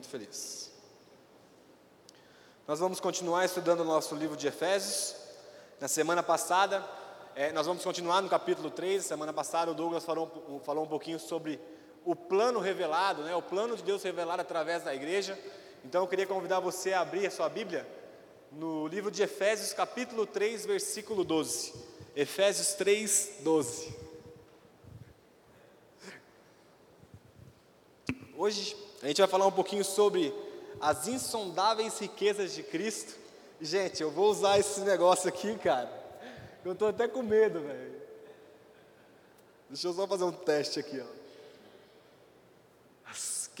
[0.00, 0.70] muito feliz.
[2.66, 5.14] Nós vamos continuar estudando o nosso livro de Efésios.
[5.78, 6.82] Na semana passada,
[7.36, 9.04] é, nós vamos continuar no capítulo 3.
[9.04, 11.60] Semana passada, o Douglas falou, falou um pouquinho sobre
[12.02, 15.38] o plano revelado, né, o plano de Deus revelado através da igreja.
[15.84, 17.86] Então, eu queria convidar você a abrir a sua Bíblia
[18.50, 21.74] no livro de Efésios, capítulo 3, versículo 12.
[22.16, 23.94] Efésios 3, 12.
[28.34, 30.34] Hoje a gente vai falar um pouquinho sobre
[30.80, 33.14] as insondáveis riquezas de Cristo.
[33.60, 35.90] Gente, eu vou usar esse negócio aqui, cara.
[36.64, 38.00] Eu estou até com medo, velho.
[39.68, 41.20] Deixa eu só fazer um teste aqui, ó.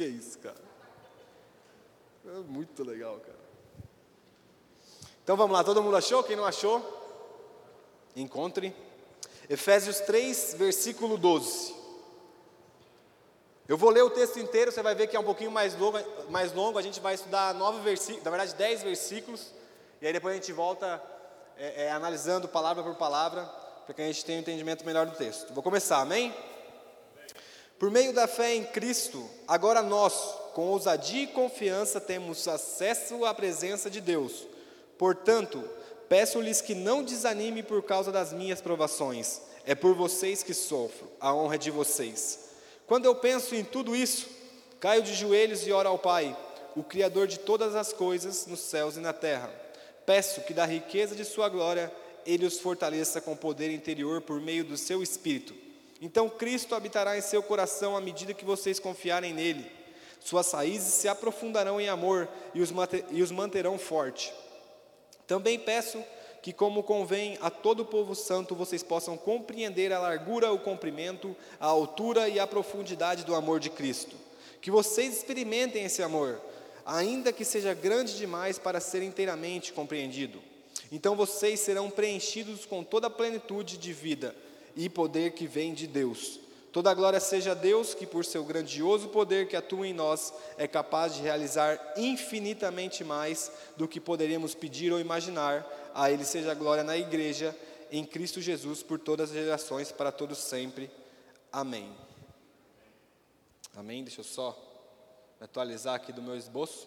[0.00, 0.56] Que isso, cara.
[2.26, 3.38] É muito legal, cara.
[5.22, 6.24] Então vamos lá, todo mundo achou?
[6.24, 6.82] Quem não achou?
[8.16, 8.74] Encontre.
[9.46, 11.74] Efésios 3, versículo 12.
[13.70, 15.96] Eu vou ler o texto inteiro, você vai ver que é um pouquinho mais longo,
[16.28, 16.76] mais longo.
[16.76, 19.46] a gente vai estudar nove versículos, na verdade dez versículos,
[20.02, 21.00] e aí depois a gente volta
[21.56, 23.44] é, é, analisando palavra por palavra,
[23.86, 25.54] para que a gente tenha um entendimento melhor do texto.
[25.54, 26.34] Vou começar, amém?
[27.78, 30.14] Por meio da fé em Cristo, agora nós,
[30.52, 34.48] com ousadia e confiança, temos acesso à presença de Deus.
[34.98, 35.62] Portanto,
[36.08, 39.40] peço-lhes que não desanime por causa das minhas provações.
[39.64, 42.49] É por vocês que sofro, a honra é de vocês.
[42.90, 44.26] Quando eu penso em tudo isso,
[44.80, 46.36] caio de joelhos e oro ao Pai,
[46.74, 49.48] o Criador de todas as coisas nos céus e na terra.
[50.04, 51.92] Peço que da riqueza de Sua glória
[52.26, 55.54] Ele os fortaleça com poder interior por meio do Seu Espírito.
[56.00, 59.70] Então Cristo habitará em seu coração à medida que vocês confiarem nele.
[60.18, 64.34] Suas raízes se aprofundarão em amor e os, manterão forte.
[65.28, 66.02] Também peço
[66.42, 71.36] que, como convém a todo o povo santo, vocês possam compreender a largura, o comprimento,
[71.58, 74.16] a altura e a profundidade do amor de Cristo.
[74.60, 76.40] Que vocês experimentem esse amor,
[76.84, 80.40] ainda que seja grande demais para ser inteiramente compreendido.
[80.90, 84.34] Então vocês serão preenchidos com toda a plenitude de vida
[84.76, 86.40] e poder que vem de Deus.
[86.72, 90.32] Toda a glória seja a Deus, que por seu grandioso poder que atua em nós,
[90.56, 96.52] é capaz de realizar infinitamente mais do que poderíamos pedir ou imaginar, a Ele seja
[96.52, 97.56] a glória na igreja,
[97.90, 100.88] em Cristo Jesus, por todas as gerações, para todos sempre.
[101.50, 101.92] Amém.
[103.74, 104.04] Amém?
[104.04, 104.56] Deixa eu só
[105.40, 106.86] atualizar aqui do meu esboço.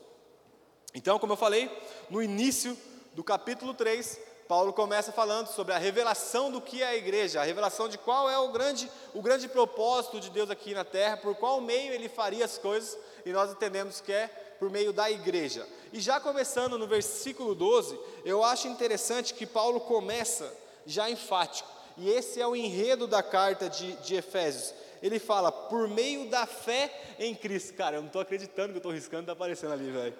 [0.94, 1.69] Então, como eu falei,
[2.09, 2.77] no início
[3.13, 7.43] do capítulo 3, Paulo começa falando sobre a revelação do que é a igreja, a
[7.43, 11.35] revelação de qual é o grande, o grande propósito de Deus aqui na terra, por
[11.35, 14.27] qual meio ele faria as coisas, e nós entendemos que é
[14.59, 15.67] por meio da igreja.
[15.91, 20.51] E já começando no versículo 12, eu acho interessante que Paulo começa
[20.85, 24.73] já enfático, e esse é o enredo da carta de, de Efésios.
[25.01, 26.89] Ele fala, por meio da fé
[27.19, 27.73] em Cristo.
[27.73, 30.15] Cara, eu não estou acreditando que eu estou riscando, está aparecendo ali, velho.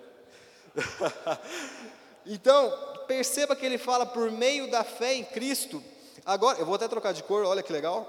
[2.26, 2.72] então,
[3.08, 5.84] perceba que ele fala por meio da fé em Cristo.
[6.26, 8.08] Agora, eu vou até trocar de cor, olha que legal.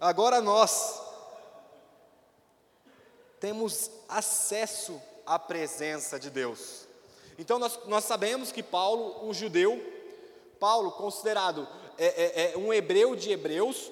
[0.00, 1.00] Agora nós
[3.40, 6.86] temos acesso à presença de Deus.
[7.38, 9.82] Então nós, nós sabemos que Paulo, um judeu,
[10.60, 11.66] Paulo, considerado
[11.98, 13.90] é, é, é um hebreu de hebreus,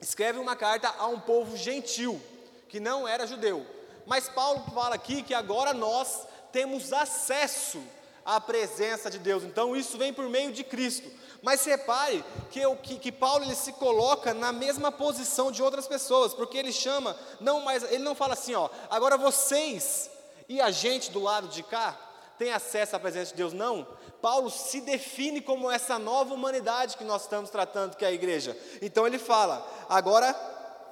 [0.00, 2.20] escreve uma carta a um povo gentil,
[2.68, 3.66] que não era judeu.
[4.06, 7.82] Mas Paulo fala aqui que agora nós temos acesso
[8.28, 9.42] à presença de Deus.
[9.42, 11.10] Então isso vem por meio de Cristo.
[11.40, 15.86] Mas repare que, eu, que, que, Paulo ele se coloca na mesma posição de outras
[15.86, 20.10] pessoas, porque ele chama, não mais, ele não fala assim, ó, agora vocês
[20.46, 21.98] e a gente do lado de cá
[22.38, 23.86] tem acesso à presença de Deus, não.
[24.20, 28.54] Paulo se define como essa nova humanidade que nós estamos tratando, que é a igreja.
[28.82, 30.36] Então ele fala, agora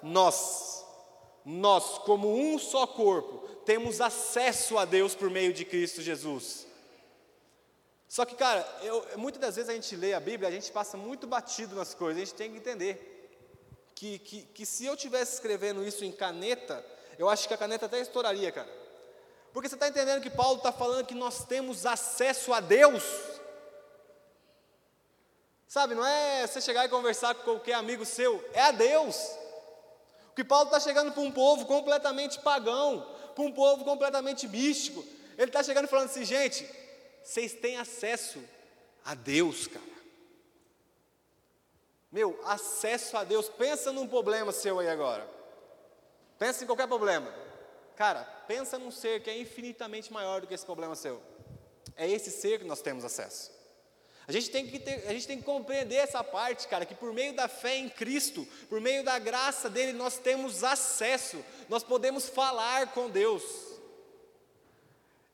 [0.03, 0.87] nós,
[1.45, 6.66] nós, como um só corpo, temos acesso a Deus por meio de Cristo Jesus.
[8.09, 10.97] Só que, cara, eu, muitas das vezes a gente lê a Bíblia, a gente passa
[10.97, 13.17] muito batido nas coisas, a gente tem que entender
[13.95, 16.85] que, que, que se eu estivesse escrevendo isso em caneta,
[17.19, 18.69] eu acho que a caneta até estouraria, cara.
[19.53, 23.03] Porque você está entendendo que Paulo está falando que nós temos acesso a Deus.
[25.67, 29.17] Sabe, não é você chegar e conversar com qualquer amigo seu, é a Deus.
[30.31, 35.03] O que Paulo está chegando para um povo completamente pagão, para um povo completamente místico.
[35.39, 36.69] Ele está chegando e falando assim, gente,
[37.27, 38.41] vocês têm acesso
[39.05, 39.85] a Deus, cara.
[42.13, 43.49] Meu, acesso a Deus.
[43.49, 45.29] Pensa num problema seu aí agora.
[46.39, 47.35] Pensa em qualquer problema.
[47.97, 51.21] Cara, pensa num ser que é infinitamente maior do que esse problema seu.
[51.97, 53.51] É esse ser que nós temos acesso.
[54.29, 57.13] A gente tem que ter, a gente tem que compreender essa parte, cara, que por
[57.13, 62.29] meio da fé em Cristo, por meio da graça dele, nós temos acesso, nós podemos
[62.29, 63.66] falar com Deus.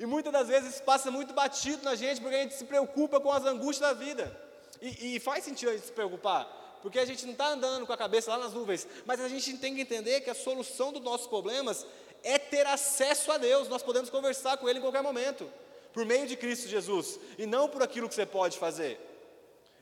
[0.03, 3.31] E muitas das vezes passa muito batido na gente porque a gente se preocupa com
[3.31, 4.37] as angústias da vida.
[4.81, 6.45] E, e faz sentido a gente se preocupar,
[6.83, 9.57] porque a gente não está andando com a cabeça lá nas nuvens, mas a gente
[9.59, 11.87] tem que entender que a solução dos nossos problemas
[12.25, 15.49] é ter acesso a Deus, nós podemos conversar com Ele em qualquer momento,
[15.93, 18.99] por meio de Cristo Jesus, e não por aquilo que você pode fazer.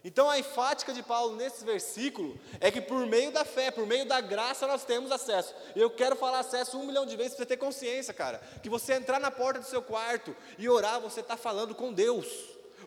[0.03, 4.07] Então a enfática de Paulo nesse versículo é que por meio da fé, por meio
[4.07, 5.55] da graça, nós temos acesso.
[5.77, 8.39] Eu quero falar acesso um milhão de vezes para você ter consciência, cara.
[8.63, 12.27] Que você entrar na porta do seu quarto e orar, você está falando com Deus,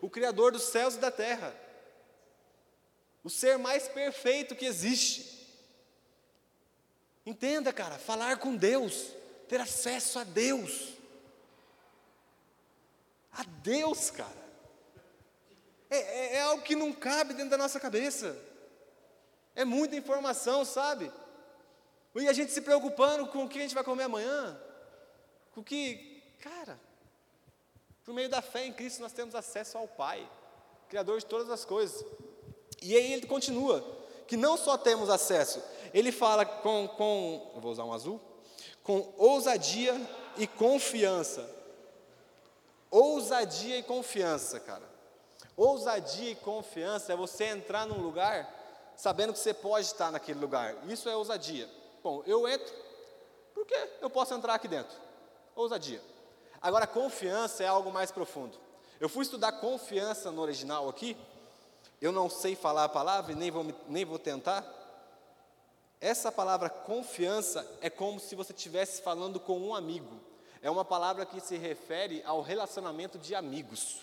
[0.01, 1.55] o Criador dos céus e da terra,
[3.23, 5.33] o ser mais perfeito que existe.
[7.25, 9.09] Entenda, cara, falar com Deus,
[9.47, 10.93] ter acesso a Deus.
[13.31, 14.42] A Deus, cara.
[16.53, 18.37] Algo que não cabe dentro da nossa cabeça.
[19.55, 21.11] É muita informação, sabe?
[22.15, 24.59] E a gente se preocupando com o que a gente vai comer amanhã.
[25.51, 26.79] Com o que, cara,
[28.05, 30.29] por meio da fé em Cristo nós temos acesso ao Pai,
[30.89, 32.05] Criador de todas as coisas.
[32.83, 33.83] E aí ele continua,
[34.27, 38.21] que não só temos acesso, ele fala com, com eu vou usar um azul,
[38.83, 39.99] com ousadia
[40.37, 41.49] e confiança.
[42.91, 44.92] Ousadia e confiança, cara.
[45.55, 48.61] Ousadia e confiança é você entrar num lugar
[48.95, 50.75] sabendo que você pode estar naquele lugar.
[50.87, 51.69] Isso é ousadia.
[52.03, 52.73] Bom, eu entro,
[53.53, 54.95] porque eu posso entrar aqui dentro.
[55.55, 56.01] Ousadia.
[56.61, 58.57] Agora, confiança é algo mais profundo.
[58.99, 61.17] Eu fui estudar confiança no original aqui.
[62.01, 64.65] Eu não sei falar a palavra e nem vou, nem vou tentar.
[65.99, 70.19] Essa palavra confiança é como se você estivesse falando com um amigo.
[70.61, 73.99] É uma palavra que se refere ao relacionamento de amigos.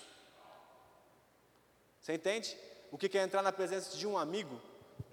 [2.00, 2.56] Você entende?
[2.90, 4.60] O que é entrar na presença de um amigo?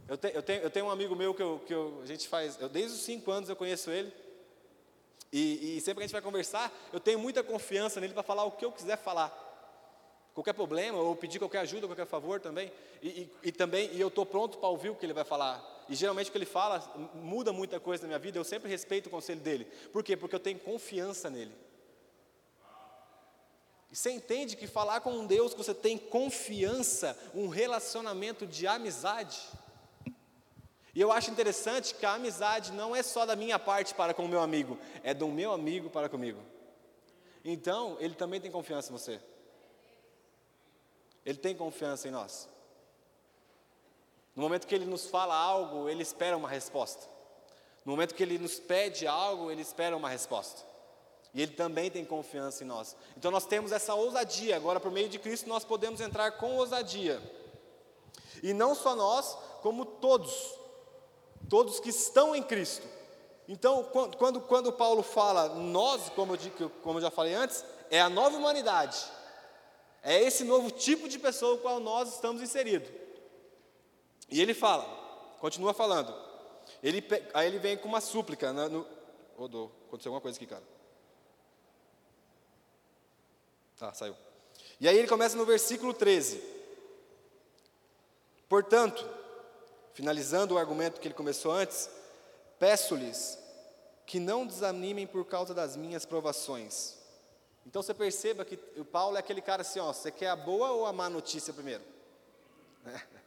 [0.07, 2.55] Eu, te, eu, tenho, eu tenho um amigo meu que, eu, que a gente faz,
[2.71, 4.11] desde os cinco anos eu conheço ele,
[5.31, 8.45] e, e sempre que a gente vai conversar, eu tenho muita confiança nele para falar
[8.45, 9.45] o que eu quiser falar.
[10.33, 12.71] Qualquer problema, ou pedir qualquer ajuda, qualquer favor também.
[13.01, 15.61] E, e, e também, e eu estou pronto para ouvir o que ele vai falar.
[15.89, 16.79] E geralmente o que ele fala
[17.15, 19.65] muda muita coisa na minha vida, eu sempre respeito o conselho dele.
[19.91, 20.15] Por quê?
[20.15, 21.51] Porque eu tenho confiança nele.
[23.91, 28.67] E você entende que falar com um Deus que você tem confiança, um relacionamento de
[28.67, 29.39] amizade.
[30.93, 34.25] E eu acho interessante que a amizade não é só da minha parte para com
[34.25, 36.41] o meu amigo, é do meu amigo para comigo.
[37.45, 39.21] Então, ele também tem confiança em você.
[41.25, 42.49] Ele tem confiança em nós.
[44.35, 47.07] No momento que ele nos fala algo, ele espera uma resposta.
[47.85, 50.61] No momento que ele nos pede algo, ele espera uma resposta.
[51.33, 52.95] E Ele também tem confiança em nós.
[53.15, 54.55] Então nós temos essa ousadia.
[54.55, 57.21] Agora, por meio de Cristo, nós podemos entrar com ousadia.
[58.41, 60.55] E não só nós, como todos.
[61.49, 62.87] Todos que estão em Cristo.
[63.47, 63.83] Então,
[64.17, 68.35] quando, quando Paulo fala nós, como eu, como eu já falei antes, é a nova
[68.35, 68.97] humanidade.
[70.03, 72.89] É esse novo tipo de pessoa com qual nós estamos inseridos.
[74.29, 74.83] E ele fala,
[75.39, 76.13] continua falando.
[76.83, 77.03] Ele,
[77.33, 78.51] aí ele vem com uma súplica.
[78.51, 78.85] Né, no,
[79.87, 80.63] aconteceu alguma coisa aqui, cara.
[83.79, 84.15] Ah, saiu.
[84.79, 86.41] E aí ele começa no versículo 13.
[88.49, 89.07] Portanto,
[89.93, 91.89] finalizando o argumento que ele começou antes,
[92.59, 93.37] peço-lhes
[94.05, 96.95] que não desanimem por causa das minhas provações.
[97.65, 100.71] Então você perceba que o Paulo é aquele cara assim, ó, você quer a boa
[100.71, 101.83] ou a má notícia primeiro?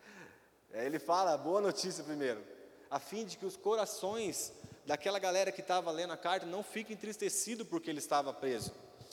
[0.73, 2.41] É, ele fala a boa notícia primeiro,
[2.89, 4.53] a fim de que os corações
[4.87, 8.73] daquela galera que estava lendo a carta não fiquem entristecidos porque ele estava preso.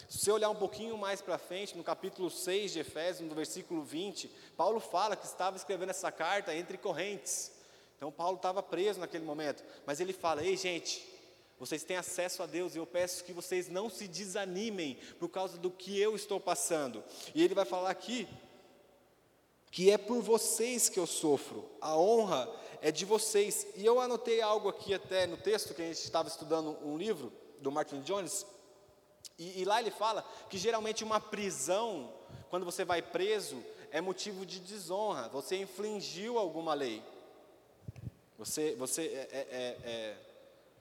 [0.09, 3.83] Se você olhar um pouquinho mais para frente, no capítulo 6 de Efésios, no versículo
[3.83, 7.51] 20, Paulo fala que estava escrevendo essa carta entre correntes.
[7.97, 11.05] Então, Paulo estava preso naquele momento, mas ele fala: Ei, gente,
[11.59, 15.57] vocês têm acesso a Deus e eu peço que vocês não se desanimem por causa
[15.57, 17.03] do que eu estou passando.
[17.33, 18.27] E ele vai falar aqui
[19.71, 22.49] que é por vocês que eu sofro, a honra
[22.81, 23.67] é de vocês.
[23.75, 27.33] E eu anotei algo aqui até no texto que a gente estava estudando um livro
[27.59, 28.45] do Martin Jones,
[29.37, 32.11] e, e lá ele fala que geralmente uma prisão,
[32.49, 37.03] quando você vai preso, é motivo de desonra, você infringiu alguma lei.
[38.37, 40.17] Você, você é, é, é, é,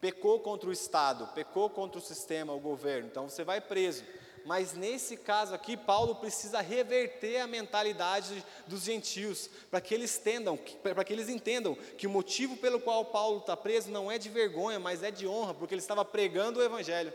[0.00, 4.04] pecou contra o Estado, pecou contra o sistema, o governo, então você vai preso.
[4.44, 10.56] Mas nesse caso aqui, Paulo precisa reverter a mentalidade dos gentios, para que eles entendam,
[10.82, 14.28] para que eles entendam que o motivo pelo qual Paulo está preso não é de
[14.28, 17.12] vergonha, mas é de honra, porque ele estava pregando o Evangelho.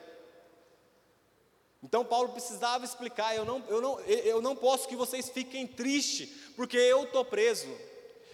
[1.83, 6.29] Então Paulo precisava explicar: eu não, eu não, eu não posso que vocês fiquem tristes,
[6.55, 7.67] porque eu estou preso.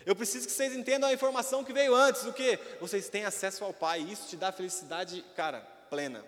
[0.06, 2.58] Eu preciso que vocês entendam a informação que veio antes, o que?
[2.80, 6.25] Vocês têm acesso ao Pai, e isso te dá felicidade, cara, plena.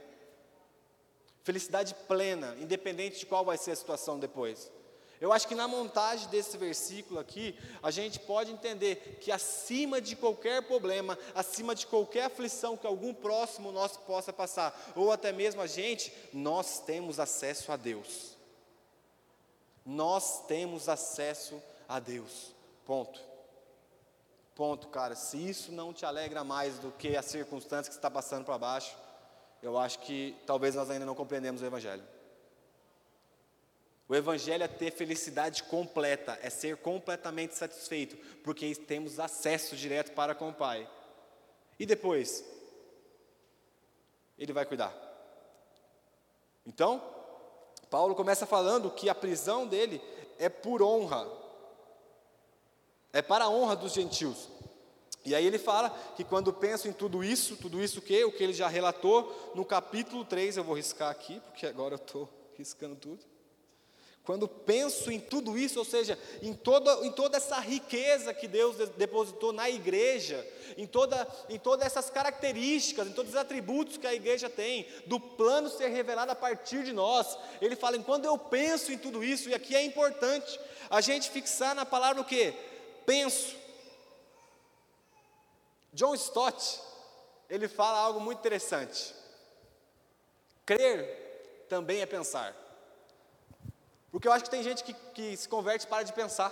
[1.46, 4.70] Felicidade plena, independente de qual vai ser a situação depois.
[5.22, 10.16] Eu acho que na montagem desse versículo aqui, a gente pode entender que acima de
[10.16, 15.62] qualquer problema, acima de qualquer aflição que algum próximo nosso possa passar, ou até mesmo
[15.62, 18.38] a gente, nós temos acesso a Deus.
[19.86, 22.54] Nós temos acesso a Deus.
[22.86, 23.20] Ponto.
[24.56, 25.16] Ponto, cara.
[25.16, 28.96] Se isso não te alegra mais do que a circunstância que está passando para baixo,
[29.62, 32.04] eu acho que talvez nós ainda não compreendemos o Evangelho.
[34.10, 40.34] O Evangelho é ter felicidade completa, é ser completamente satisfeito, porque temos acesso direto para
[40.34, 40.90] com o Pai.
[41.80, 42.44] E depois?
[44.36, 44.92] Ele vai cuidar.
[46.66, 47.04] Então,
[47.92, 50.02] Paulo começa falando que a prisão dele
[50.40, 51.30] é por honra,
[53.14, 54.50] é para a honra dos gentios.
[55.24, 58.44] E aí ele fala que quando penso em tudo isso, tudo isso que o que
[58.44, 62.96] ele já relatou no capítulo 3, eu vou riscar aqui, porque agora eu estou riscando
[62.96, 63.39] tudo.
[64.30, 68.76] Quando penso em tudo isso, ou seja, em toda, em toda essa riqueza que Deus
[68.90, 74.14] depositou na igreja, em, toda, em todas essas características, em todos os atributos que a
[74.14, 78.92] igreja tem, do plano ser revelado a partir de nós, ele fala: quando eu penso
[78.92, 80.60] em tudo isso, e aqui é importante
[80.92, 82.54] a gente fixar na palavra o que?
[83.08, 83.56] Penso.
[85.92, 86.80] John Stott,
[87.50, 89.12] ele fala algo muito interessante.
[90.68, 92.69] Crer também é pensar.
[94.12, 96.52] Porque eu acho que tem gente que, que se converte e para de pensar.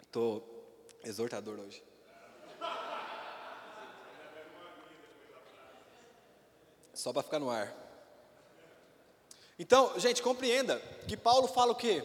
[0.00, 0.42] Estou
[1.04, 1.82] exortador hoje.
[6.94, 7.74] Só para ficar no ar.
[9.58, 12.04] Então, gente, compreenda que Paulo fala o quê?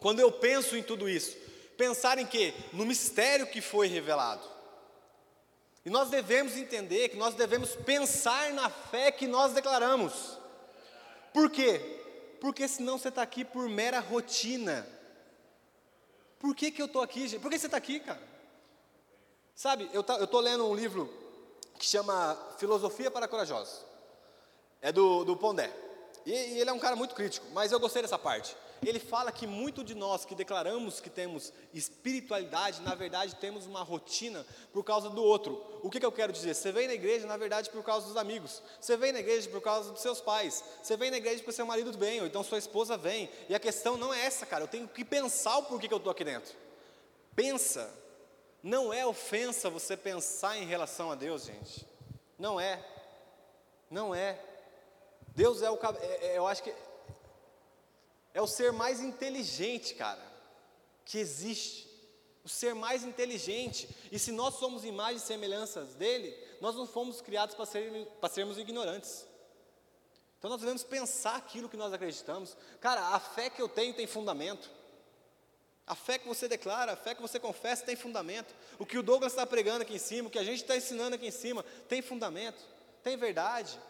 [0.00, 1.36] Quando eu penso em tudo isso,
[1.76, 2.54] pensar em quê?
[2.72, 4.55] No mistério que foi revelado.
[5.86, 10.36] E nós devemos entender que nós devemos pensar na fé que nós declaramos.
[11.32, 11.80] Por quê?
[12.40, 14.84] Porque senão você está aqui por mera rotina.
[16.40, 17.40] Por que, que eu estou aqui, gente?
[17.40, 18.20] Por que você está aqui, cara?
[19.54, 21.08] Sabe, eu tá, estou lendo um livro
[21.78, 23.84] que chama Filosofia para Corajosos.
[24.82, 25.72] É do, do Pondé.
[26.26, 28.56] E, e ele é um cara muito crítico, mas eu gostei dessa parte
[28.88, 33.82] ele fala que muito de nós que declaramos que temos espiritualidade, na verdade temos uma
[33.82, 35.60] rotina por causa do outro.
[35.82, 36.54] O que, que eu quero dizer?
[36.54, 38.62] Você vem na igreja, na verdade, por causa dos amigos.
[38.80, 40.62] Você vem na igreja por causa dos seus pais.
[40.82, 43.28] Você vem na igreja porque seu marido vem, ou então sua esposa vem.
[43.48, 44.64] E a questão não é essa, cara.
[44.64, 46.54] Eu tenho que pensar o porquê que eu estou aqui dentro.
[47.34, 47.92] Pensa.
[48.62, 51.86] Não é ofensa você pensar em relação a Deus, gente.
[52.38, 52.84] Não é.
[53.90, 54.38] Não é.
[55.34, 55.78] Deus é o.
[56.00, 56.74] É, é, eu acho que
[58.36, 60.22] é o ser mais inteligente, cara,
[61.06, 61.88] que existe.
[62.44, 63.88] O ser mais inteligente.
[64.12, 68.28] E se nós somos imagens e semelhanças dele, nós não fomos criados para, ser, para
[68.28, 69.26] sermos ignorantes.
[70.38, 72.54] Então nós devemos pensar aquilo que nós acreditamos.
[72.78, 74.70] Cara, a fé que eu tenho tem fundamento.
[75.86, 78.54] A fé que você declara, a fé que você confessa tem fundamento.
[78.78, 81.16] O que o Douglas está pregando aqui em cima, o que a gente está ensinando
[81.16, 82.62] aqui em cima, tem fundamento,
[83.02, 83.80] tem verdade.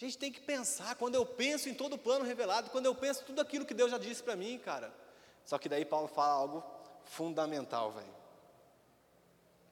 [0.00, 2.94] A gente tem que pensar, quando eu penso em todo o plano revelado, quando eu
[2.94, 4.94] penso tudo aquilo que Deus já disse para mim, cara.
[5.44, 6.64] Só que daí Paulo fala algo
[7.02, 8.14] fundamental, velho.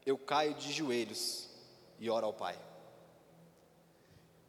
[0.05, 1.49] Eu caio de joelhos
[2.01, 2.59] e oro ao Pai.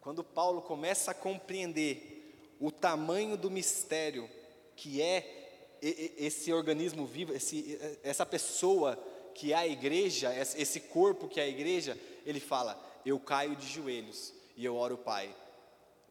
[0.00, 4.28] Quando Paulo começa a compreender o tamanho do mistério
[4.74, 8.96] que é esse organismo vivo, esse, essa pessoa
[9.32, 13.68] que é a igreja, esse corpo que é a igreja, ele fala: Eu caio de
[13.68, 15.32] joelhos e eu oro ao Pai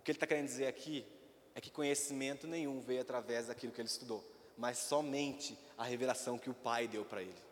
[0.07, 1.05] que ele está querendo dizer aqui
[1.53, 4.23] é que conhecimento nenhum veio através daquilo que ele estudou,
[4.57, 7.43] mas somente a revelação que o Pai deu para ele.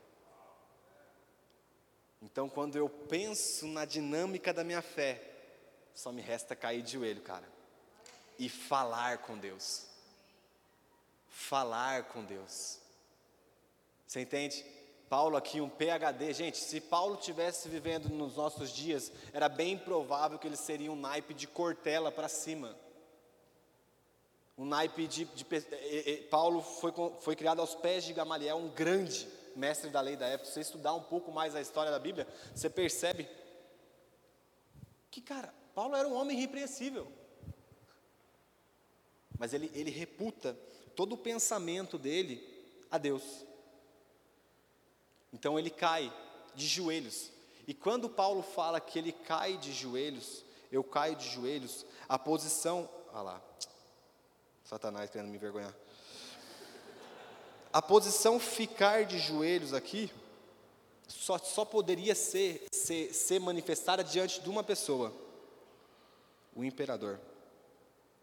[2.22, 5.22] Então, quando eu penso na dinâmica da minha fé,
[5.94, 7.46] só me resta cair de joelho, cara,
[8.40, 9.88] e falar com Deus.
[11.28, 12.80] Falar com Deus.
[14.08, 14.66] Você entende?
[15.10, 16.34] Paulo aqui, um PhD.
[16.34, 20.96] Gente, se Paulo tivesse vivendo nos nossos dias, era bem provável que ele seria um
[20.96, 22.76] naipe de Cortella para cima.
[24.58, 25.26] Um naipe de.
[25.26, 30.16] de, de Paulo foi, foi criado aos pés de Gamaliel, um grande mestre da lei
[30.16, 30.48] da época.
[30.48, 33.28] Se você estudar um pouco mais a história da Bíblia, você percebe
[35.12, 37.12] que, cara, Paulo era um homem irrepreensível.
[39.38, 40.58] Mas ele, ele reputa
[40.96, 42.42] todo o pensamento dele
[42.90, 43.46] a Deus.
[45.36, 46.12] Então ele cai
[46.56, 47.30] de joelhos.
[47.68, 52.90] E quando Paulo fala que ele cai de joelhos, eu caio de joelhos, a posição.
[53.12, 53.42] Olha lá,
[54.64, 55.76] Satanás querendo me envergonhar.
[57.74, 60.10] A posição ficar de joelhos aqui
[61.06, 65.14] só, só poderia ser, ser, ser manifestada diante de uma pessoa:
[66.56, 67.20] o imperador.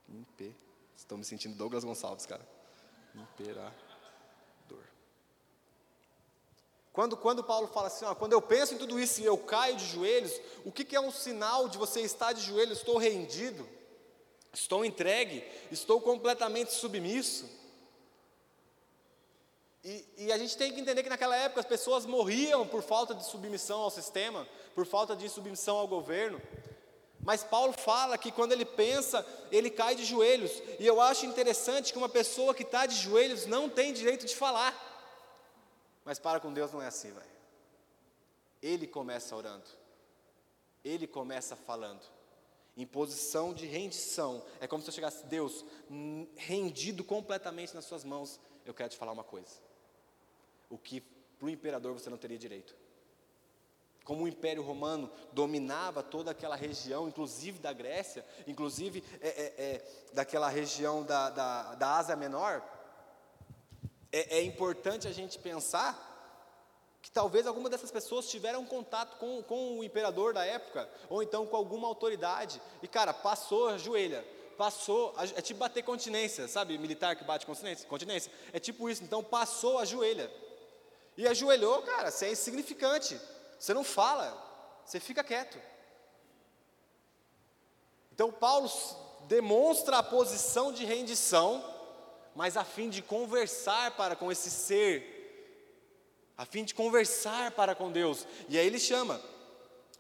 [0.08, 0.56] Impe.
[0.96, 2.46] Estou me sentindo Douglas Gonçalves, cara.
[3.14, 3.91] Imperador.
[6.92, 9.76] Quando, quando Paulo fala assim, ó, quando eu penso em tudo isso e eu caio
[9.76, 10.32] de joelhos,
[10.64, 12.78] o que, que é um sinal de você estar de joelhos?
[12.78, 13.66] Estou rendido,
[14.52, 17.48] estou entregue, estou completamente submisso.
[19.82, 23.14] E, e, a gente tem que entender que naquela época as pessoas morriam por falta
[23.14, 26.40] de submissão ao sistema, por falta de submissão ao governo.
[27.20, 30.52] Mas Paulo fala que quando ele pensa, ele cai de joelhos.
[30.78, 34.36] E eu acho interessante que uma pessoa que está de joelhos não tem direito de
[34.36, 34.91] falar.
[36.04, 37.30] Mas para com Deus não é assim, velho.
[38.60, 39.68] Ele começa orando.
[40.84, 42.02] Ele começa falando.
[42.76, 44.42] Em posição de rendição.
[44.60, 45.64] É como se eu chegasse, Deus,
[46.36, 49.60] rendido completamente nas suas mãos, eu quero te falar uma coisa.
[50.70, 52.74] O que para o imperador você não teria direito.
[54.04, 59.84] Como o Império Romano dominava toda aquela região, inclusive da Grécia, inclusive é, é, é,
[60.12, 62.62] daquela região da, da, da Ásia Menor,
[64.12, 66.10] é, é importante a gente pensar
[67.00, 71.46] que talvez alguma dessas pessoas tiveram contato com, com o imperador da época, ou então
[71.46, 74.24] com alguma autoridade, e cara, passou, ajoelha,
[74.56, 79.24] passou, é tipo bater continência, sabe, militar que bate continência, continência, é tipo isso, então
[79.24, 80.30] passou, ajoelha,
[81.16, 83.20] e ajoelhou, cara, você é insignificante,
[83.58, 84.32] você não fala,
[84.84, 85.58] você fica quieto.
[88.12, 88.70] Então Paulo
[89.26, 91.64] demonstra a posição de rendição,
[92.34, 95.12] mas a fim de conversar para com esse ser,
[96.36, 98.26] a fim de conversar para com Deus.
[98.48, 99.20] E aí ele chama: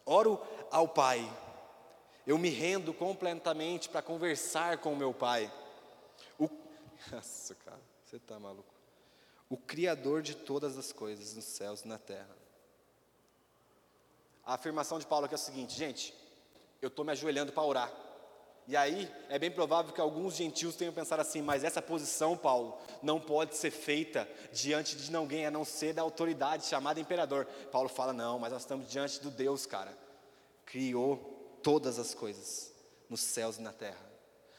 [0.04, 1.20] oro ao Pai.
[2.26, 5.52] Eu me rendo completamente para conversar com o meu Pai.
[6.38, 6.48] O...
[7.10, 8.72] Nossa, cara, você está maluco.
[9.48, 12.36] O Criador de todas as coisas, nos céus e na terra.
[14.44, 16.14] A afirmação de Paulo aqui é a seguinte, gente,
[16.80, 17.92] eu estou me ajoelhando para orar.
[18.68, 22.78] E aí é bem provável que alguns gentios tenham pensado assim, mas essa posição, Paulo,
[23.02, 27.46] não pode ser feita diante de ninguém a não ser da autoridade chamada imperador.
[27.72, 29.96] Paulo fala: não, mas nós estamos diante do Deus, cara,
[30.64, 32.72] criou todas as coisas
[33.08, 34.10] nos céus e na terra.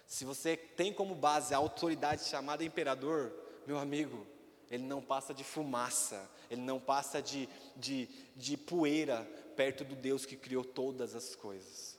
[0.06, 3.34] Se você tem como base a autoridade chamada imperador,
[3.66, 4.28] meu amigo,
[4.70, 10.26] ele não passa de fumaça, ele não passa de, de, de poeira perto do Deus
[10.26, 11.98] que criou todas as coisas.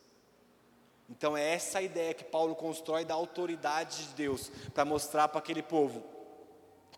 [1.08, 5.38] Então é essa a ideia que Paulo constrói da autoridade de Deus para mostrar para
[5.38, 6.02] aquele povo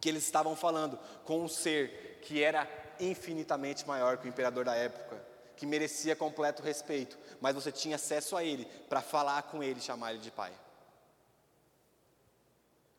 [0.00, 2.68] que eles estavam falando com um ser que era
[3.00, 5.24] infinitamente maior que o imperador da época,
[5.56, 10.12] que merecia completo respeito, mas você tinha acesso a ele para falar com ele, chamar
[10.12, 10.52] ele de pai.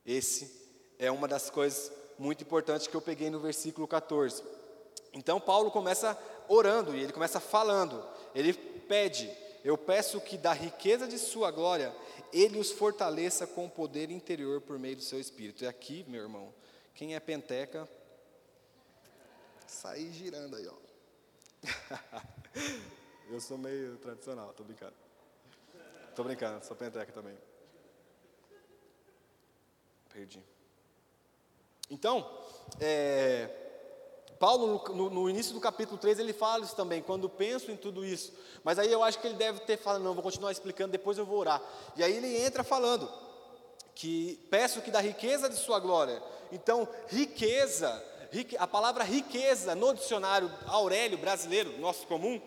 [0.06, 0.68] Esse
[0.98, 4.44] é uma das coisas muito importantes que eu peguei no versículo 14.
[5.14, 6.18] Então Paulo começa
[6.48, 8.04] orando e ele começa falando.
[8.34, 9.30] Ele pede
[9.64, 11.96] eu peço que da riqueza de sua glória,
[12.32, 15.64] ele os fortaleça com o poder interior por meio do seu espírito.
[15.64, 16.54] E aqui, meu irmão,
[16.94, 17.88] quem é penteca,
[19.68, 20.76] sair girando aí, ó.
[23.30, 24.96] Eu sou meio tradicional, tô brincando.
[26.16, 27.38] Tô brincando, sou penteca também.
[30.10, 30.42] Perdi.
[31.90, 32.26] Então,
[32.80, 33.67] é,
[34.40, 38.06] Paulo, no, no, início do capítulo 3, ele fala isso também, quando penso em tudo
[38.06, 38.34] isso.
[38.64, 41.26] Mas aí eu acho que ele deve ter falado, não, vou continuar explicando, depois eu
[41.26, 41.62] vou orar.
[41.96, 43.10] E aí ele entra falando,
[43.96, 46.22] que peço que da riqueza de sua glória.
[46.52, 48.04] Então, riqueza,
[48.60, 52.40] a palavra riqueza no dicionário Aurélio brasileiro, nosso comum,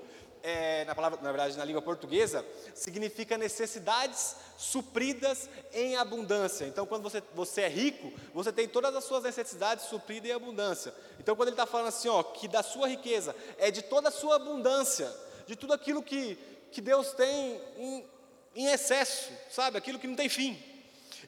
[0.43, 6.65] é, na palavra, na verdade, na língua portuguesa, significa necessidades supridas em abundância.
[6.65, 10.95] Então, quando você, você é rico, você tem todas as suas necessidades supridas em abundância.
[11.19, 14.13] Então, quando ele está falando assim, ó, que da sua riqueza é de toda a
[14.13, 15.13] sua abundância,
[15.47, 16.37] de tudo aquilo que,
[16.73, 18.07] que Deus tem em,
[18.55, 19.77] em excesso, sabe?
[19.77, 20.63] Aquilo que não tem fim.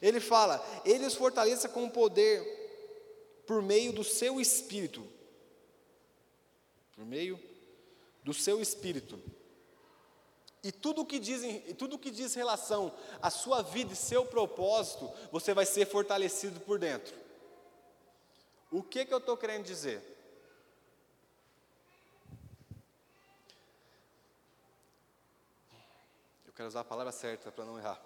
[0.01, 2.61] Ele fala, ele os fortaleça com o poder
[3.45, 5.07] por meio do seu espírito.
[6.95, 7.39] Por meio
[8.23, 9.19] do seu espírito.
[10.63, 11.41] E tudo que diz,
[11.77, 16.79] tudo que diz relação à sua vida e seu propósito, você vai ser fortalecido por
[16.79, 17.13] dentro.
[18.71, 20.01] O que, que eu estou querendo dizer?
[26.45, 28.01] Eu quero usar a palavra certa para não errar.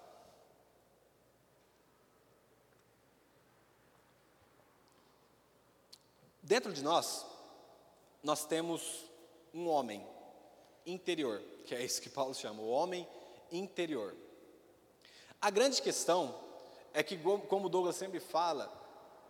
[6.42, 7.24] Dentro de nós,
[8.22, 9.04] nós temos
[9.52, 10.06] um homem
[10.86, 13.06] interior, que é isso que Paulo chama, o homem
[13.50, 14.14] interior.
[15.40, 16.34] A grande questão
[16.92, 18.72] é que, como Douglas sempre fala,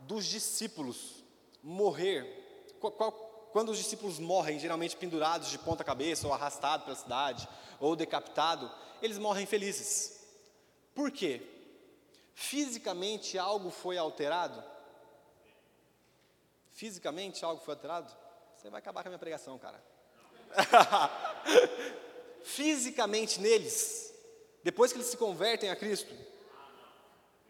[0.00, 1.22] dos discípulos
[1.62, 2.24] morrer,
[3.52, 7.48] quando os discípulos morrem, geralmente pendurados de ponta cabeça, ou arrastados pela cidade,
[7.80, 8.70] ou decapitados,
[9.02, 10.24] eles morrem felizes.
[10.94, 11.42] Por quê?
[12.34, 14.62] Fisicamente algo foi alterado?
[16.70, 18.16] Fisicamente algo foi alterado?
[18.56, 19.82] Você vai acabar com a minha pregação, cara.
[22.42, 24.12] Fisicamente neles,
[24.62, 26.12] depois que eles se convertem a Cristo.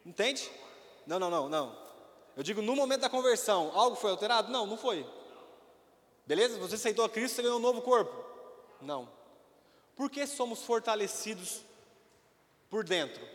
[0.05, 0.51] Entende?
[1.07, 1.89] Não, não, não, não.
[2.37, 4.51] Eu digo no momento da conversão, algo foi alterado?
[4.53, 5.07] Não, não foi.
[6.27, 6.59] Beleza?
[6.59, 8.15] Você aceitou a Cristo, você ganhou um novo corpo?
[8.81, 9.09] Não.
[9.97, 11.63] Por que somos fortalecidos
[12.71, 13.27] por dentro?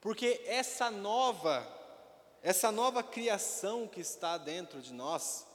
[0.00, 1.66] Porque essa nova,
[2.42, 5.46] essa nova criação que está dentro de nós,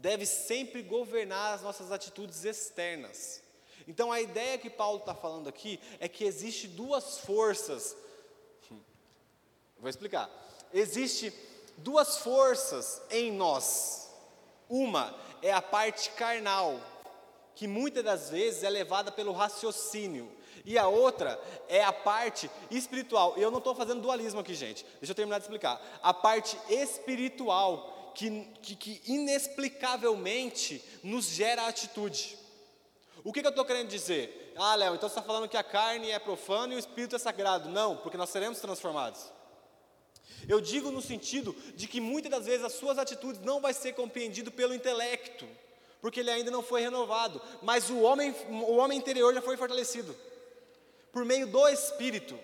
[0.00, 3.42] deve sempre governar as nossas atitudes externas.
[3.86, 7.96] Então a ideia que Paulo está falando aqui é que existe duas forças.
[9.78, 10.30] Vou explicar.
[10.72, 11.32] Existe
[11.78, 14.00] duas forças em nós
[14.70, 16.78] uma é a parte carnal,
[17.56, 20.30] que muitas das vezes é levada pelo raciocínio,
[20.64, 23.34] e a outra é a parte espiritual.
[23.36, 24.86] E eu não estou fazendo dualismo aqui, gente.
[25.00, 25.80] Deixa eu terminar de explicar.
[26.02, 32.36] A parte espiritual, que, que, que inexplicavelmente nos gera atitude.
[33.24, 34.52] O que, que eu estou querendo dizer?
[34.56, 37.18] Ah, Léo, então você está falando que a carne é profana e o espírito é
[37.18, 37.70] sagrado.
[37.70, 39.32] Não, porque nós seremos transformados.
[40.46, 43.94] Eu digo no sentido de que muitas das vezes as suas atitudes não vai ser
[43.94, 45.46] compreendido pelo intelecto,
[46.02, 50.14] porque ele ainda não foi renovado, mas o homem, o homem interior já foi fortalecido
[51.12, 52.38] por meio do espírito.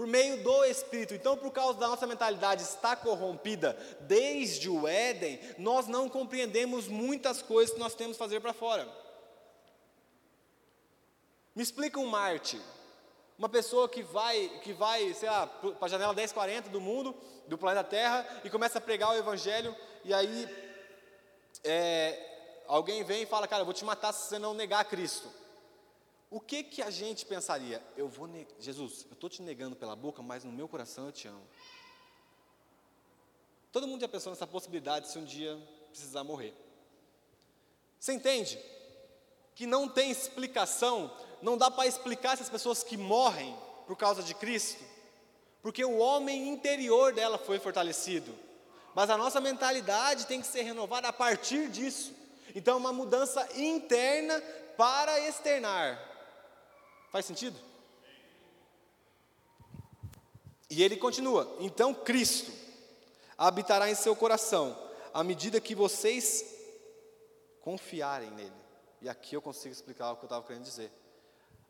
[0.00, 1.12] Por meio do espírito.
[1.12, 7.42] Então, por causa da nossa mentalidade estar corrompida desde o Éden, nós não compreendemos muitas
[7.42, 8.88] coisas que nós temos que fazer para fora.
[11.54, 12.58] Me explica um Marte.
[13.38, 17.14] Uma pessoa que vai, que vai, sei lá, para a janela 1040 do mundo,
[17.46, 20.48] do planeta Terra, e começa a pregar o Evangelho, e aí
[21.62, 25.28] é, alguém vem e fala, cara, eu vou te matar se você não negar Cristo.
[26.30, 27.82] O que que a gente pensaria?
[27.96, 31.12] Eu vou negar, Jesus, eu estou te negando pela boca, mas no meu coração eu
[31.12, 31.42] te amo.
[33.72, 36.54] Todo mundo já pensou nessa possibilidade se um dia precisar morrer.
[37.98, 38.58] Você entende?
[39.54, 41.12] Que não tem explicação
[41.42, 44.82] não dá para explicar essas pessoas que morrem por causa de Cristo,
[45.62, 48.34] porque o homem interior dela foi fortalecido,
[48.94, 52.12] mas a nossa mentalidade tem que ser renovada a partir disso.
[52.54, 54.40] Então, uma mudança interna
[54.76, 56.09] para externar.
[57.10, 57.58] Faz sentido?
[60.70, 62.52] E ele continua: então Cristo
[63.36, 64.78] habitará em seu coração,
[65.12, 66.44] à medida que vocês
[67.60, 68.52] confiarem nele.
[69.02, 70.92] E aqui eu consigo explicar o que eu estava querendo dizer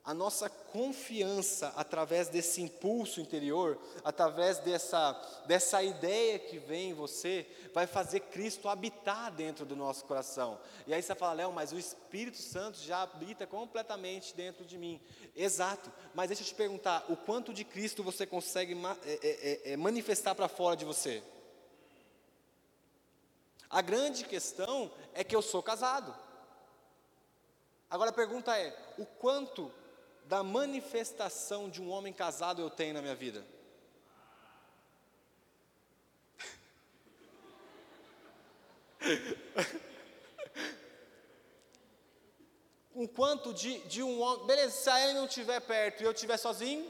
[0.04, 5.12] a nossa confiança através desse impulso interior, através dessa,
[5.46, 10.58] dessa ideia que vem em você, vai fazer Cristo habitar dentro do nosso coração.
[10.86, 15.00] E aí você fala, Léo, mas o Espírito Santo já habita completamente dentro de mim.
[15.36, 19.76] Exato, mas deixa eu te perguntar: o quanto de Cristo você consegue é, é, é,
[19.76, 21.22] manifestar para fora de você?
[23.68, 26.16] A grande questão é que eu sou casado.
[27.90, 29.70] Agora a pergunta é: o quanto
[30.30, 33.44] da manifestação de um homem casado eu tenho na minha vida?
[42.94, 44.46] um quanto de, de um homem.
[44.46, 46.88] Beleza, se a ele não estiver perto e eu estiver sozinho,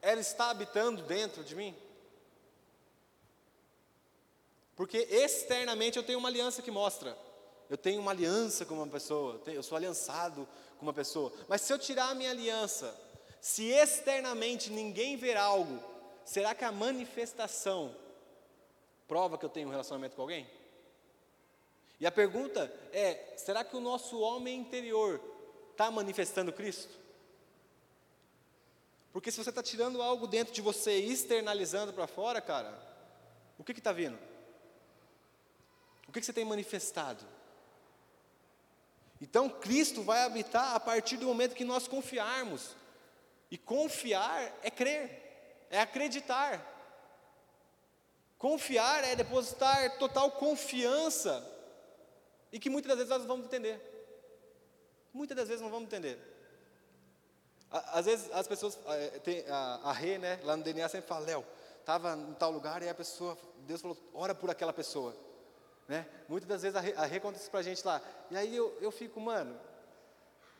[0.00, 1.76] ela está habitando dentro de mim?
[4.74, 7.14] Porque externamente eu tenho uma aliança que mostra.
[7.72, 11.32] Eu tenho uma aliança com uma pessoa, eu sou aliançado com uma pessoa.
[11.48, 12.94] Mas se eu tirar a minha aliança,
[13.40, 15.82] se externamente ninguém ver algo,
[16.22, 17.96] será que a manifestação
[19.08, 20.46] prova que eu tenho um relacionamento com alguém?
[21.98, 25.18] E a pergunta é: será que o nosso homem interior
[25.70, 26.92] está manifestando Cristo?
[29.14, 32.78] Porque se você está tirando algo dentro de você e externalizando para fora, cara,
[33.58, 34.18] o que está vindo?
[36.06, 37.40] O que, que você tem manifestado?
[39.22, 42.74] Então Cristo vai habitar a partir do momento que nós confiarmos.
[43.48, 46.60] E confiar é crer, é acreditar.
[48.36, 51.48] Confiar é depositar total confiança.
[52.50, 53.80] E que muitas das vezes nós não vamos entender.
[55.14, 56.18] Muitas das vezes não vamos entender.
[57.70, 58.76] Às vezes as pessoas,
[59.22, 61.46] tem a, a Rê, né, lá no DNA sempre fala, Léo,
[61.78, 65.14] estava em tal lugar e a pessoa, Deus falou, ora por aquela pessoa.
[65.88, 66.06] Né?
[66.28, 68.00] Muitas das vezes a Rê conta isso pra gente lá.
[68.30, 69.58] E aí eu, eu fico, mano,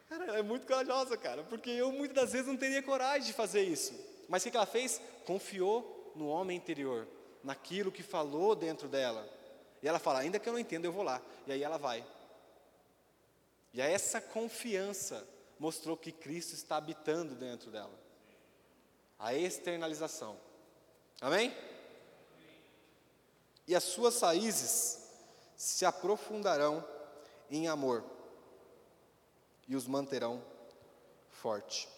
[0.08, 3.32] cara, ela é muito corajosa, cara, porque eu muitas das vezes não teria coragem de
[3.32, 3.94] fazer isso.
[4.28, 5.00] Mas o que ela fez?
[5.24, 7.06] Confiou no homem interior.
[7.42, 9.28] naquilo que falou dentro dela.
[9.82, 11.20] E ela fala: ainda que eu não entenda, eu vou lá.
[11.46, 12.04] E aí ela vai.
[13.72, 15.26] E essa confiança
[15.58, 17.98] mostrou que Cristo está habitando dentro dela.
[19.18, 20.38] A externalização.
[21.20, 21.54] Amém?
[23.66, 25.01] E as suas raízes
[25.62, 26.84] se aprofundarão
[27.48, 28.02] em amor
[29.68, 30.42] e os manterão
[31.30, 31.88] forte.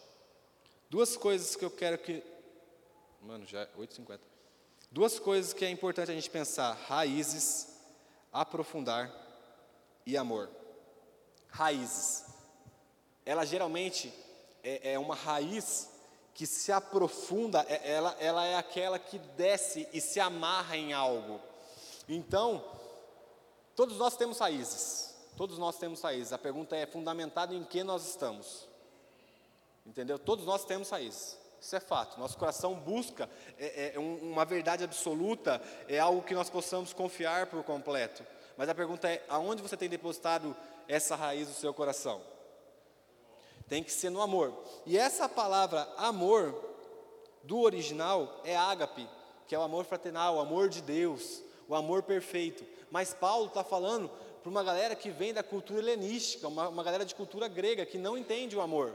[0.90, 2.22] Duas coisas que eu quero que.
[3.22, 4.20] Mano, já é 8h50.
[4.90, 7.74] Duas coisas que é importante a gente pensar: raízes,
[8.31, 9.11] aprofundar
[10.05, 10.50] e amor.
[11.48, 12.27] Raízes.
[13.24, 14.12] Ela geralmente
[14.62, 15.88] é, é uma raiz
[16.35, 21.40] que se aprofunda, é, ela, ela é aquela que desce e se amarra em algo.
[22.07, 22.62] Então,
[23.75, 25.15] todos nós temos raízes.
[25.37, 26.33] Todos nós temos raízes.
[26.33, 28.69] A pergunta é fundamentado em que nós estamos.
[29.85, 30.19] Entendeu?
[30.19, 31.37] Todos nós temos raízes.
[31.61, 32.21] Isso é fato.
[32.21, 37.65] Nosso coração busca é, é, uma verdade absoluta, é algo que nós possamos confiar por
[37.65, 38.25] completo.
[38.57, 40.55] Mas a pergunta é: aonde você tem depositado
[40.87, 42.21] essa raiz do seu coração?
[43.67, 44.55] Tem que ser no amor.
[44.85, 46.55] E essa palavra amor,
[47.43, 49.09] do original, é ágape,
[49.49, 52.64] que é o amor fraternal, o amor de Deus, o amor perfeito.
[52.90, 54.09] Mas Paulo está falando
[54.42, 57.98] para uma galera que vem da cultura helenística, uma, uma galera de cultura grega, que
[57.98, 58.94] não entende o amor.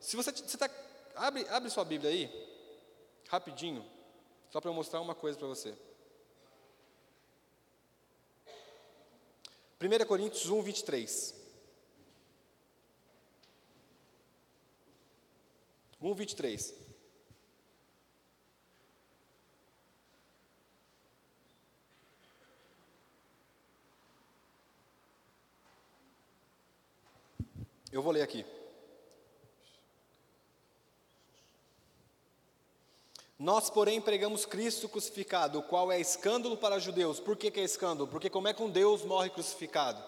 [0.00, 0.70] Se você está.
[1.14, 2.30] Abre, abre sua Bíblia aí,
[3.28, 3.84] rapidinho,
[4.50, 5.74] só para eu mostrar uma coisa para você.
[9.80, 11.34] 1 Coríntios 1, 23.
[16.00, 16.85] 1, 23.
[27.96, 28.44] Eu vou ler aqui.
[33.38, 37.18] Nós, porém, pregamos Cristo crucificado, o qual é escândalo para os judeus.
[37.18, 38.06] Por que, que é escândalo?
[38.06, 40.04] Porque como é que um Deus morre crucificado?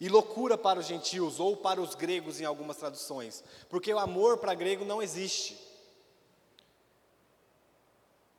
[0.00, 3.44] E loucura para os gentios, ou para os gregos em algumas traduções.
[3.68, 5.56] Porque o amor para grego não existe.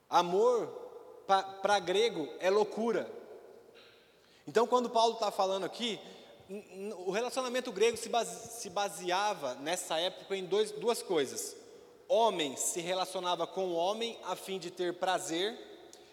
[0.09, 0.67] Amor
[1.61, 3.09] para grego é loucura.
[4.45, 5.97] Então, quando Paulo está falando aqui,
[7.05, 11.55] o relacionamento grego se, base, se baseava nessa época em dois, duas coisas:
[12.07, 15.57] homem se relacionava com homem a fim de ter prazer,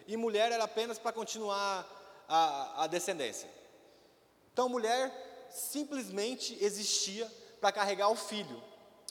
[0.07, 3.49] e mulher era apenas para continuar a, a descendência.
[4.53, 8.63] Então, mulher simplesmente existia para carregar o filho,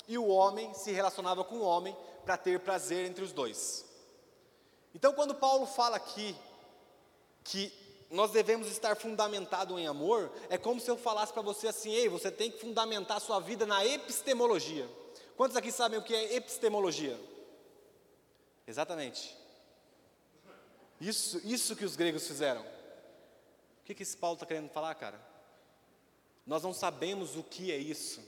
[0.07, 3.83] e o homem se relacionava com o homem para ter prazer entre os dois.
[4.93, 6.35] Então, quando Paulo fala aqui
[7.43, 7.85] que
[8.15, 12.08] nós devemos estar fundamentado em amor, é como se eu falasse para você assim: ei,
[12.08, 14.89] você tem que fundamentar sua vida na epistemologia.
[15.36, 17.19] Quantos aqui sabem o que é epistemologia?
[18.65, 19.36] Exatamente.
[20.99, 22.62] Isso, isso que os gregos fizeram.
[22.62, 25.19] O que, que esse Paulo está querendo falar, cara?
[26.47, 28.23] Nós não sabemos o que é isso.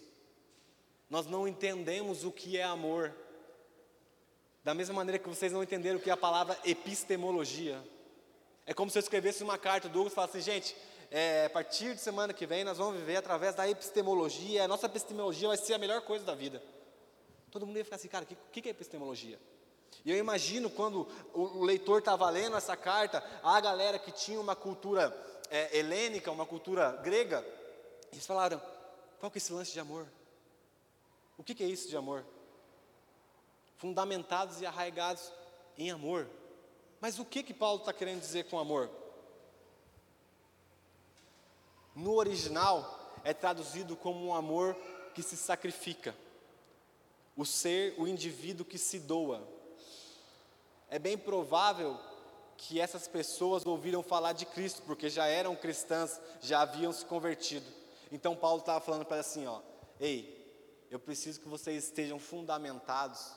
[1.09, 3.15] Nós não entendemos o que é amor.
[4.65, 7.81] Da mesma maneira que vocês não entenderam o que é a palavra epistemologia.
[8.67, 10.75] É como se eu escrevesse uma carta, Douglas, e falasse assim, gente,
[11.09, 14.87] é, a partir de semana que vem nós vamos viver através da epistemologia, a nossa
[14.87, 16.61] epistemologia vai ser a melhor coisa da vida.
[17.49, 19.39] Todo mundo ia ficar assim, cara, o que, que é epistemologia?
[20.03, 24.53] E eu imagino quando o, leitor estava lendo essa carta, a galera que tinha uma
[24.53, 25.15] cultura
[25.49, 27.45] é, helênica, uma cultura grega,
[28.11, 28.61] eles falaram,
[29.17, 30.05] qual que é esse lance de amor?
[31.37, 32.25] O que, que é isso de amor?
[33.77, 35.31] Fundamentados e arraigados
[35.77, 36.27] em amor.
[36.99, 38.89] Mas o que que Paulo está querendo dizer com amor?
[41.95, 44.75] No original é traduzido como um amor
[45.13, 46.15] que se sacrifica,
[47.35, 49.47] o ser, o indivíduo que se doa.
[50.89, 51.99] É bem provável
[52.55, 57.65] que essas pessoas ouviram falar de Cristo, porque já eram cristãs, já haviam se convertido.
[58.11, 59.61] Então Paulo estava falando para assim, ó,
[59.99, 60.35] ei,
[60.89, 63.33] eu preciso que vocês estejam fundamentados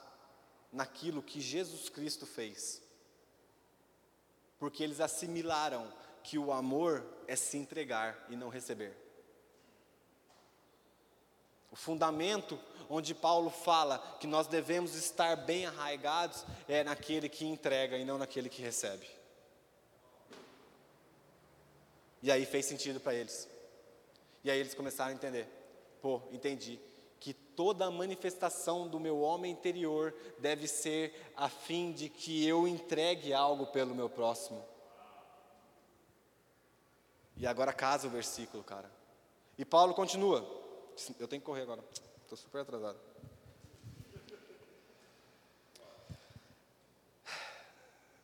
[0.73, 2.81] naquilo que Jesus Cristo fez
[4.61, 5.91] porque eles assimilaram
[6.23, 8.95] que o amor é se entregar e não receber.
[11.71, 17.97] O fundamento onde Paulo fala que nós devemos estar bem arraigados é naquele que entrega
[17.97, 19.09] e não naquele que recebe.
[22.23, 23.49] E aí fez sentido para eles.
[24.45, 25.49] E aí eles começaram a entender.
[26.03, 26.79] Pô, entendi
[27.21, 32.67] que toda a manifestação do meu homem interior deve ser a fim de que eu
[32.67, 34.65] entregue algo pelo meu próximo.
[37.37, 38.91] E agora casa o versículo, cara.
[39.59, 40.41] E Paulo continua.
[41.19, 41.85] Eu tenho que correr agora.
[42.23, 42.99] Estou super atrasado.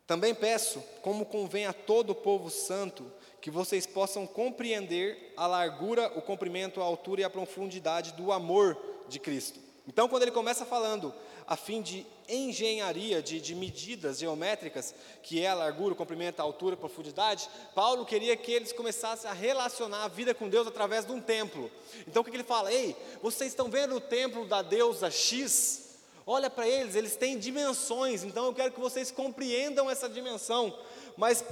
[0.07, 6.22] Também peço, como convém a todo povo santo, que vocês possam compreender a largura, o
[6.22, 8.77] comprimento, a altura e a profundidade do amor
[9.09, 9.61] de Cristo.
[9.88, 11.14] Então, quando ele começa falando
[11.46, 16.44] a fim de engenharia, de, de, medidas geométricas, que é a largura, o comprimento, a
[16.44, 21.07] altura, a profundidade, Paulo queria que eles começassem a relacionar a vida com Deus através
[21.07, 21.70] de um templo.
[22.07, 22.72] Então, o que, que ele fala?
[22.72, 25.87] Ei, vocês estão vendo o templo da deusa X?
[26.27, 30.77] Olha para eles, eles têm dimensões, então eu quero que vocês compreendam essa dimensão,
[31.16, 31.44] mas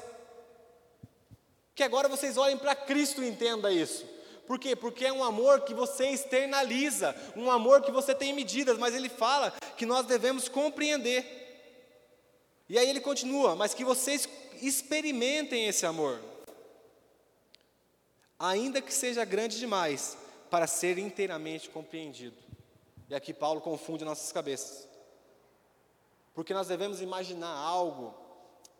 [1.74, 4.06] que agora vocês olhem para Cristo e entendam isso.
[4.46, 4.76] Por quê?
[4.76, 9.08] Porque é um amor que você externaliza, um amor que você tem medidas, mas ele
[9.08, 11.42] fala que nós devemos compreender.
[12.68, 14.28] E aí ele continua, mas que vocês
[14.60, 16.20] experimentem esse amor,
[18.38, 20.16] ainda que seja grande demais
[20.50, 22.36] para ser inteiramente compreendido.
[23.08, 24.88] E aqui Paulo confunde nossas cabeças.
[26.34, 28.14] Porque nós devemos imaginar algo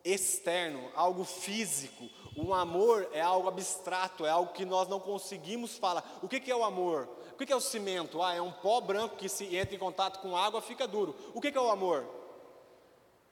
[0.03, 2.09] externo, algo físico.
[2.37, 6.19] Um amor é algo abstrato, é algo que nós não conseguimos falar.
[6.21, 7.07] O que, que é o amor?
[7.31, 8.21] O que, que é o cimento?
[8.21, 11.15] Ah, é um pó branco que se entra em contato com água fica duro.
[11.33, 12.05] O que, que é o amor?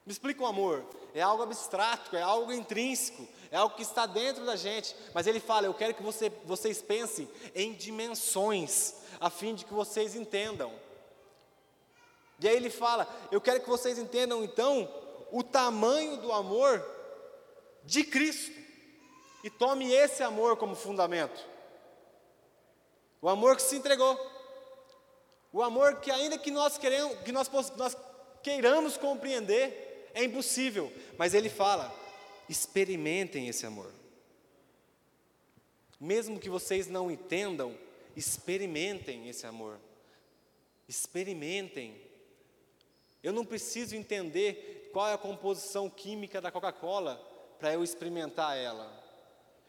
[0.06, 0.84] Me explica o amor.
[1.14, 4.94] É algo abstrato, é algo intrínseco, é algo que está dentro da gente.
[5.14, 9.72] Mas ele fala: Eu quero que você, vocês pensem em dimensões, a fim de que
[9.72, 10.72] vocês entendam.
[12.40, 14.90] E aí ele fala: Eu quero que vocês entendam então
[15.30, 16.84] o tamanho do amor
[17.84, 18.63] de Cristo.
[19.44, 21.46] E tome esse amor como fundamento.
[23.20, 24.18] O amor que se entregou.
[25.52, 27.94] O amor que ainda que nós queremos, que nós, nós
[28.42, 30.90] queiramos compreender, é impossível.
[31.18, 31.94] Mas ele fala:
[32.48, 33.92] experimentem esse amor.
[36.00, 37.76] Mesmo que vocês não entendam,
[38.16, 39.78] experimentem esse amor.
[40.88, 42.00] Experimentem.
[43.22, 47.16] Eu não preciso entender qual é a composição química da Coca-Cola
[47.58, 49.03] para eu experimentar ela.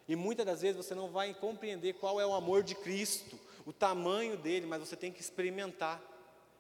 [0.08, 3.74] E muitas das vezes você não vai compreender qual é o amor de Cristo, o
[3.74, 6.02] tamanho dele, mas você tem que experimentar,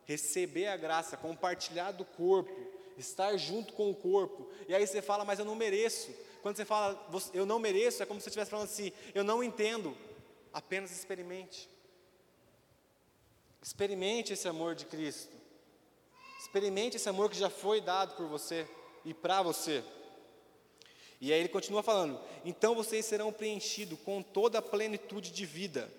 [0.05, 2.55] receber a graça, compartilhar do corpo,
[2.97, 4.49] estar junto com o corpo.
[4.67, 6.09] E aí você fala, mas eu não mereço.
[6.41, 9.43] Quando você fala, eu não mereço, é como se você estivesse falando assim, eu não
[9.43, 9.95] entendo.
[10.53, 11.69] Apenas experimente.
[13.61, 15.35] Experimente esse amor de Cristo.
[16.39, 18.67] Experimente esse amor que já foi dado por você
[19.03, 19.83] e para você.
[21.19, 25.91] E aí ele continua falando: então vocês serão preenchidos com toda a plenitude de vida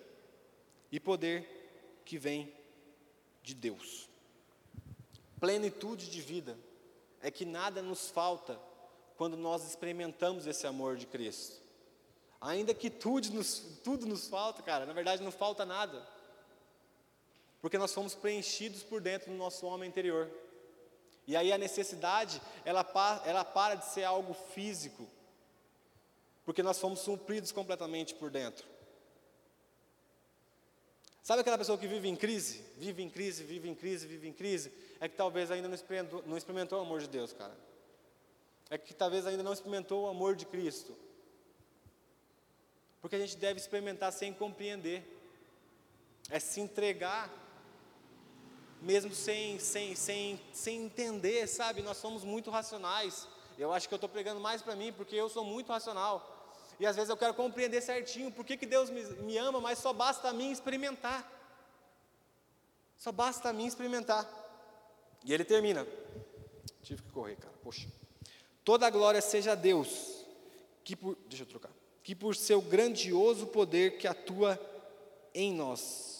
[0.91, 2.53] e poder que vem
[3.43, 4.09] de Deus.
[5.39, 6.57] Plenitude de vida
[7.21, 8.59] é que nada nos falta
[9.17, 11.61] quando nós experimentamos esse amor de Cristo.
[12.39, 16.07] Ainda que tudo nos, tudo nos falta, cara, na verdade não falta nada.
[17.61, 20.29] Porque nós somos preenchidos por dentro do nosso homem interior.
[21.27, 22.85] E aí a necessidade, ela,
[23.25, 25.05] ela para de ser algo físico,
[26.45, 28.65] porque nós fomos supridos completamente por dentro.
[31.21, 32.63] Sabe aquela pessoa que vive em crise?
[32.77, 34.71] Vive em crise, vive em crise, vive em crise?
[34.97, 37.53] É que talvez ainda não experimentou, não experimentou o amor de Deus, cara.
[38.69, 40.97] É que talvez ainda não experimentou o amor de Cristo.
[43.01, 45.03] Porque a gente deve experimentar sem compreender.
[46.29, 47.29] É se entregar
[48.81, 51.81] mesmo sem, sem, sem, sem entender, sabe?
[51.81, 53.27] Nós somos muito racionais.
[53.57, 56.33] Eu acho que eu estou pregando mais para mim, porque eu sou muito racional.
[56.79, 59.79] E às vezes eu quero compreender certinho por que, que Deus me, me ama, mas
[59.79, 61.31] só basta a mim experimentar.
[62.97, 64.27] Só basta a mim experimentar.
[65.23, 65.87] E ele termina.
[66.83, 67.53] Tive que correr, cara.
[67.63, 67.87] Poxa.
[68.63, 70.23] Toda a glória seja a Deus,
[70.83, 71.71] que por, deixa eu trocar,
[72.03, 74.59] que por seu grandioso poder que atua
[75.33, 76.16] em nós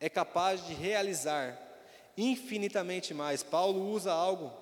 [0.00, 1.60] é capaz de realizar
[2.16, 3.42] infinitamente mais.
[3.42, 4.52] Paulo usa algo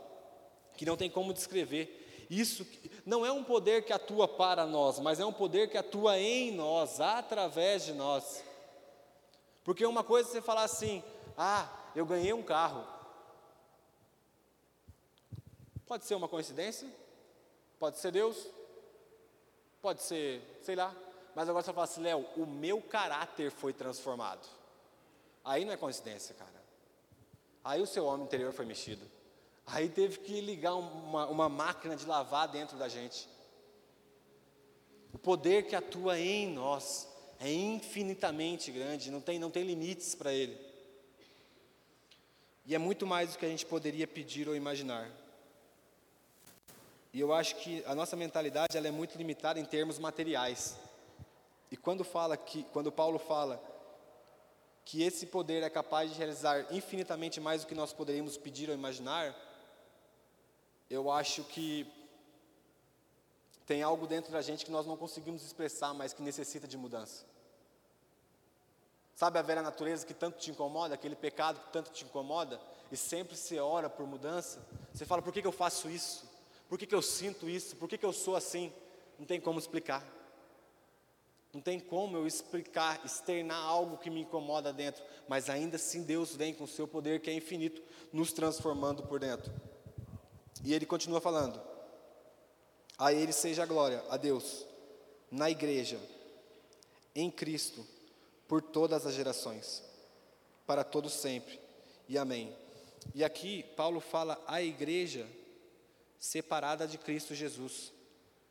[0.77, 2.27] que não tem como descrever.
[2.31, 2.67] Isso
[3.05, 6.51] não é um poder que atua para nós, mas é um poder que atua em
[6.51, 8.43] nós, através de nós.
[9.65, 11.03] Porque uma coisa é você falar assim:
[11.37, 12.87] "Ah, eu ganhei um carro".
[15.87, 16.89] Pode ser uma coincidência?
[17.79, 18.49] Pode ser Deus?
[19.83, 20.95] Pode ser, sei lá.
[21.35, 24.47] Mas agora você fala assim, Léo, o meu caráter foi transformado.
[25.45, 26.63] Aí não é coincidência, cara.
[27.65, 29.05] Aí o seu homem interior foi mexido.
[29.67, 33.29] Aí teve que ligar uma, uma máquina de lavar dentro da gente.
[35.13, 40.33] O poder que atua em nós é infinitamente grande, não tem, não tem limites para
[40.33, 40.59] ele.
[42.65, 45.11] E é muito mais do que a gente poderia pedir ou imaginar.
[47.13, 50.79] E eu acho que a nossa mentalidade ela é muito limitada em termos materiais.
[51.71, 53.63] E quando fala que, quando Paulo fala
[54.85, 58.75] que esse poder é capaz de realizar infinitamente mais do que nós poderíamos pedir ou
[58.75, 59.35] imaginar,
[60.91, 61.87] eu acho que
[63.67, 67.25] tem algo dentro da gente que nós não conseguimos expressar, mas que necessita de mudança.
[69.15, 72.61] Sabe a velha natureza que tanto te incomoda, aquele pecado que tanto te incomoda,
[72.91, 74.61] e sempre você ora por mudança?
[74.93, 76.29] Você fala, por que, que eu faço isso?
[76.69, 77.77] Por que, que eu sinto isso?
[77.77, 78.73] Por que, que eu sou assim?
[79.19, 80.05] Não tem como explicar.
[81.53, 86.35] Não tem como eu explicar, externar algo que me incomoda dentro, mas ainda assim Deus
[86.35, 89.53] vem com o seu poder que é infinito, nos transformando por dentro.
[90.65, 91.61] E ele continua falando:
[92.97, 94.65] A Ele seja a glória, a Deus,
[95.31, 96.01] na igreja,
[97.15, 97.87] em Cristo,
[98.49, 99.83] por todas as gerações,
[100.67, 101.61] para todos sempre.
[102.09, 102.57] E amém.
[103.15, 105.29] E aqui Paulo fala a igreja
[106.19, 107.93] separada de Cristo Jesus,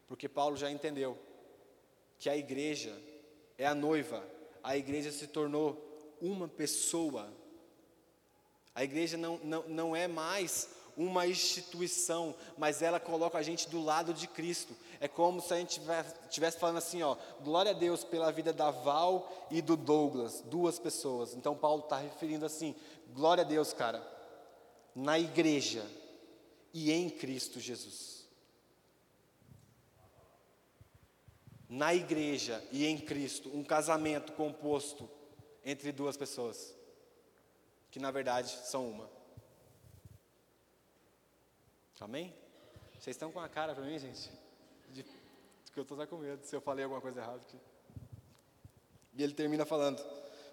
[0.07, 1.17] porque Paulo já entendeu
[2.21, 2.95] que a igreja
[3.57, 4.23] é a noiva,
[4.61, 7.27] a igreja se tornou uma pessoa.
[8.75, 13.83] A igreja não, não, não é mais uma instituição, mas ela coloca a gente do
[13.83, 14.75] lado de Cristo.
[14.99, 15.81] É como se a gente
[16.29, 20.77] estivesse falando assim, ó, glória a Deus pela vida da Val e do Douglas, duas
[20.77, 21.33] pessoas.
[21.33, 22.75] Então Paulo está referindo assim,
[23.15, 23.99] glória a Deus, cara,
[24.93, 25.83] na igreja
[26.71, 28.20] e em Cristo Jesus.
[31.71, 35.09] Na igreja e em Cristo, um casamento composto
[35.63, 36.75] entre duas pessoas,
[37.89, 39.09] que na verdade são uma.
[42.01, 42.35] Amém?
[42.99, 44.29] Vocês estão com a cara para mim, gente?
[44.89, 47.57] De, que eu estou com medo se eu falei alguma coisa errada aqui.
[49.13, 50.03] E ele termina falando: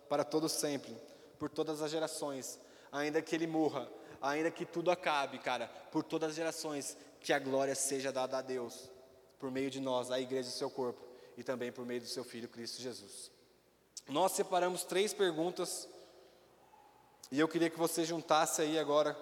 [0.09, 0.95] para todos sempre,
[1.37, 2.61] por todas as gerações,
[2.93, 3.91] ainda que ele morra,
[4.23, 8.43] ainda que tudo acabe, cara, por todas as gerações, que a glória seja dada a
[8.43, 8.89] Deus,
[9.39, 11.08] por meio de nós, a igreja e seu corpo
[11.39, 13.31] e também por meio do seu Filho Cristo Jesus.
[14.09, 15.89] Nós separamos três perguntas
[17.31, 19.17] e eu queria que você juntasse aí agora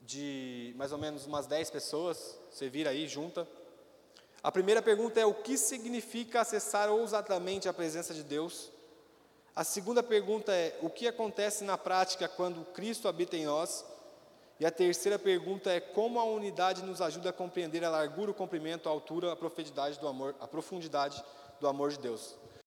[0.00, 3.46] de mais ou menos umas dez pessoas, você vira aí, junta.
[4.42, 8.72] A primeira pergunta é: o que significa acessar ousadamente a presença de Deus?
[9.54, 13.84] A segunda pergunta é: o que acontece na prática quando Cristo habita em nós?
[14.60, 18.34] E a terceira pergunta é como a unidade nos ajuda a compreender a largura, o
[18.34, 21.24] comprimento, a altura, a profundidade do amor, a profundidade
[21.58, 22.36] do amor de Deus.